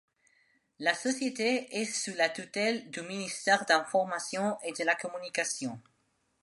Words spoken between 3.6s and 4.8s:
de l’information et